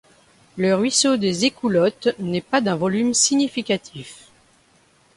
[0.57, 4.31] Le ruisseau des écoulottes n'est pas d'un volume significatif.